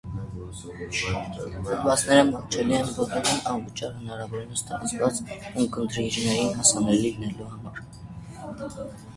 [1.65, 5.21] Հոդվածները մատչելի են բոլորին՝ անվճար, հնարավորինս տարածված
[5.65, 7.83] ունկնդիրներին հասանելի լինելու համար։